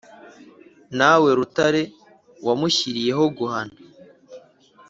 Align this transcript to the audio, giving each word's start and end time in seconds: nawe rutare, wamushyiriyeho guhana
nawe 0.97 1.29
rutare, 1.37 1.81
wamushyiriyeho 2.45 3.23
guhana 3.37 3.77